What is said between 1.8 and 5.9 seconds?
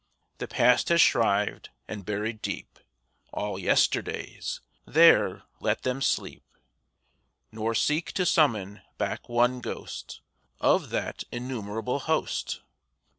and buried deep All yesterdays—there let